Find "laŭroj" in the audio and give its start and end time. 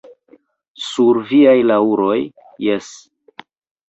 1.71-2.15